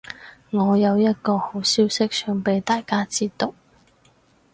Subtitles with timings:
[0.49, 3.53] 我有一個好消息想畀大家知道